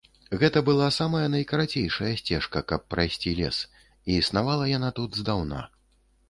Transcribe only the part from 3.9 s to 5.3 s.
і існавала яна тут